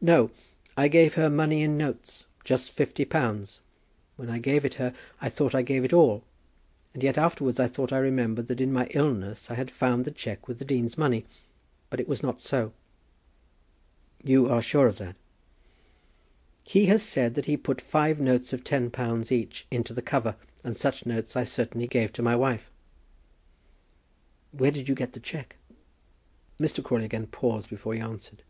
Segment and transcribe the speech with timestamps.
[0.00, 0.32] "No;
[0.76, 3.60] I gave her money in notes, just fifty pounds.
[4.16, 6.24] When I gave it her, I thought I gave it all;
[6.92, 10.10] and yet afterwards I thought I remembered that in my illness I had found the
[10.10, 11.24] cheque with the dean's money.
[11.88, 12.72] But it was not so."
[14.24, 15.14] "You are sure of that?"
[16.64, 20.34] "He has said that he put five notes of £10 each into the cover,
[20.64, 22.72] and such notes I certainly gave to my wife."
[24.50, 25.54] "Where then did you get the cheque?"
[26.58, 26.82] Mr.
[26.82, 28.42] Crawley again paused before he answered.